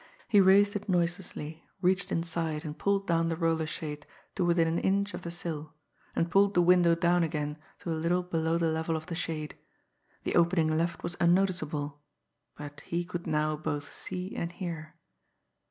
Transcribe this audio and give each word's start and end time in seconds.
He 0.27 0.41
raised 0.41 0.75
it 0.75 0.89
noiselessly, 0.89 1.63
reached 1.79 2.11
inside 2.11 2.65
and 2.65 2.75
pulled 2.75 3.05
down 3.05 3.27
the 3.27 3.35
roller 3.35 3.67
shade 3.67 4.07
to 4.33 4.43
within 4.43 4.67
an 4.67 4.79
inch 4.79 5.13
of 5.13 5.21
the 5.21 5.29
sill, 5.29 5.75
and 6.15 6.31
pulled 6.31 6.55
the 6.55 6.61
window 6.63 6.95
down 6.95 7.21
again 7.21 7.59
to 7.81 7.91
a 7.91 7.93
little 7.93 8.23
below 8.23 8.57
the 8.57 8.71
level 8.71 8.95
of 8.95 9.05
the 9.05 9.13
shade. 9.13 9.55
The 10.23 10.33
opening 10.33 10.75
left 10.75 11.03
was 11.03 11.15
unnoticeable 11.19 12.01
but 12.57 12.79
he 12.79 13.03
could 13.05 13.27
now 13.27 13.55
both 13.55 13.91
see 13.91 14.35
and 14.35 14.51
hear. 14.51 14.95